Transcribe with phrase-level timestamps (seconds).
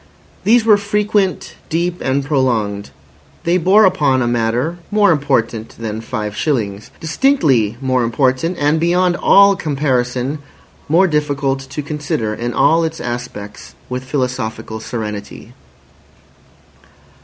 [0.45, 2.89] These were frequent, deep, and prolonged;
[3.43, 6.89] they bore upon a matter more important than five shillings.
[6.99, 10.39] Distinctly more important, and beyond all comparison
[10.89, 15.53] more difficult to consider in all its aspects with philosophical serenity.